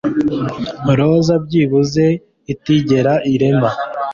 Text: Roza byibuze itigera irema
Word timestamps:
Roza 0.97 1.35
byibuze 1.45 2.05
itigera 2.53 3.13
irema 3.33 3.69